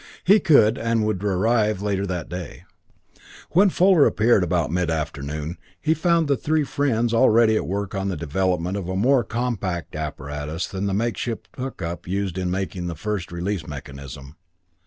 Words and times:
He 0.23 0.39
could, 0.39 0.79
and 0.79 1.05
would 1.05 1.23
arrive 1.23 1.79
later 1.83 2.07
that 2.07 2.27
day. 2.27 2.63
When 3.51 3.69
Fuller 3.69 4.07
appeared 4.07 4.43
about 4.43 4.71
mid 4.71 4.89
afternoon, 4.89 5.59
he 5.79 5.93
found 5.93 6.27
the 6.27 6.35
three 6.35 6.63
friends 6.63 7.13
already 7.13 7.55
at 7.55 7.67
work 7.67 7.93
on 7.93 8.07
the 8.07 8.17
development 8.17 8.77
of 8.77 8.89
a 8.89 8.95
more 8.95 9.23
compact 9.23 9.95
apparatus 9.95 10.65
than 10.65 10.87
the 10.87 10.95
makeshift 10.95 11.49
hookup 11.55 12.07
used 12.07 12.39
in 12.39 12.49
making 12.49 12.87
that 12.87 12.95
first 12.97 13.31
release 13.31 13.67
mechanism. 13.67 14.37